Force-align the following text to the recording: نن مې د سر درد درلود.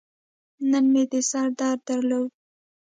نن 0.69 0.85
مې 0.93 1.03
د 1.11 1.13
سر 1.29 1.47
درد 1.59 1.79
درلود. 1.87 2.29